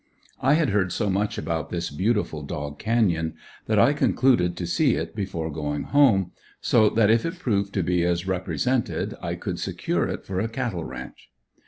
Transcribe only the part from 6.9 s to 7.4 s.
if it